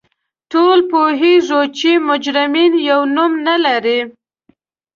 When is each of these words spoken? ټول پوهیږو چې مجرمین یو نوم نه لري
ټول 0.51 0.79
پوهیږو 0.91 1.61
چې 1.77 1.89
مجرمین 2.07 2.73
یو 2.89 3.01
نوم 3.15 3.31
نه 3.47 3.55
لري 3.65 3.99